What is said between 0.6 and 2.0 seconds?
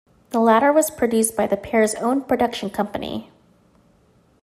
was produced by the pair's